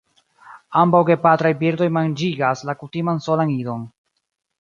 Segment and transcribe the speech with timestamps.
[0.83, 3.85] Ambaŭ gepatraj birdoj manĝigas la kutiman solan idon.